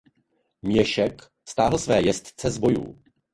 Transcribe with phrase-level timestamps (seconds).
[0.61, 3.03] Měšek stáhl své jezdce z bojů.